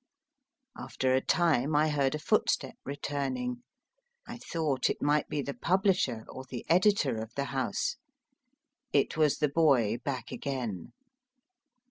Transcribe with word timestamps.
After 0.75 1.13
a 1.13 1.21
time 1.21 1.75
I 1.75 1.89
heard 1.89 2.15
a 2.15 2.17
footstep 2.17 2.73
returning. 2.85 3.61
I 4.25 4.39
thought 4.39 4.89
it 4.89 4.99
might 4.99 5.29
be 5.29 5.43
the 5.43 5.53
pub 5.53 5.83
lisher 5.85 6.25
or 6.27 6.43
the 6.49 6.65
editor 6.67 7.17
of 7.21 7.31
the 7.35 7.45
house. 7.53 7.97
It 8.91 9.15
was 9.15 9.37
the 9.37 9.49
boy 9.49 9.99
back 10.03 10.31
again. 10.31 10.93